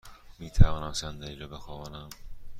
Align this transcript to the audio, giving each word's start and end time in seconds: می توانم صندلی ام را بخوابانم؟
می 0.39 0.51
توانم 0.51 0.93
صندلی 0.93 1.33
ام 1.33 1.39
را 1.39 1.47
بخوابانم؟ 1.57 2.09